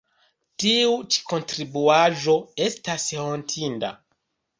Tiu 0.61 0.93
ĉi 1.15 1.19
kontribuaĵo 1.33 2.35
estas 2.69 3.05
hontinda. 3.19 3.93